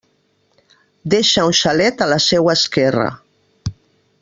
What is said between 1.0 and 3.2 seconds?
Deixa un xalet a la seua esquerra.